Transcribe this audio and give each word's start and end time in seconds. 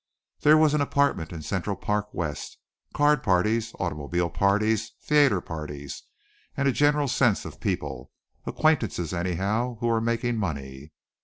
There 0.39 0.57
was 0.57 0.73
an 0.73 0.81
apartment 0.81 1.31
in 1.31 1.43
Central 1.43 1.75
Park 1.75 2.11
West, 2.11 2.57
card 2.91 3.21
parties, 3.21 3.71
automobile 3.79 4.31
parties, 4.31 4.93
theatre 5.03 5.41
parties 5.41 6.01
and 6.57 6.67
a 6.67 6.71
general 6.71 7.07
sense 7.07 7.45
of 7.45 7.59
people 7.61 8.11
acquaintances 8.47 9.13
anyhow, 9.13 9.77
who 9.79 9.85
were 9.85 10.01
making 10.01 10.37
money. 10.37 10.91